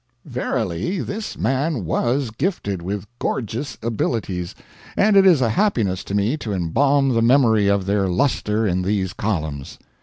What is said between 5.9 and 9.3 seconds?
to me to embalm the memory of their luster in these